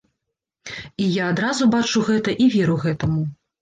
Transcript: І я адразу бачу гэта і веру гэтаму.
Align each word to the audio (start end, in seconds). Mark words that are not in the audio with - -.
І 1.05 1.11
я 1.21 1.29
адразу 1.35 1.71
бачу 1.77 2.05
гэта 2.11 2.39
і 2.43 2.53
веру 2.59 2.83
гэтаму. 2.89 3.33